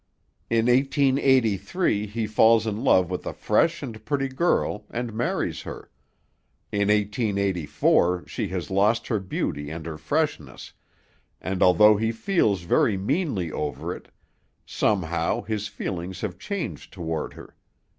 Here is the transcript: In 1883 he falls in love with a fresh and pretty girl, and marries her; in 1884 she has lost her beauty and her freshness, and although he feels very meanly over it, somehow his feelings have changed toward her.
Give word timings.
In 0.49 0.65
1883 0.65 2.07
he 2.07 2.25
falls 2.25 2.65
in 2.65 2.83
love 2.83 3.11
with 3.11 3.23
a 3.27 3.33
fresh 3.35 3.83
and 3.83 4.03
pretty 4.03 4.29
girl, 4.29 4.83
and 4.89 5.13
marries 5.13 5.61
her; 5.61 5.91
in 6.71 6.87
1884 6.87 8.25
she 8.25 8.47
has 8.47 8.71
lost 8.71 9.05
her 9.09 9.19
beauty 9.19 9.69
and 9.69 9.85
her 9.85 9.99
freshness, 9.99 10.73
and 11.39 11.61
although 11.61 11.97
he 11.97 12.11
feels 12.11 12.63
very 12.63 12.97
meanly 12.97 13.51
over 13.51 13.95
it, 13.95 14.07
somehow 14.65 15.43
his 15.43 15.67
feelings 15.67 16.21
have 16.21 16.39
changed 16.39 16.91
toward 16.91 17.33
her. 17.35 17.55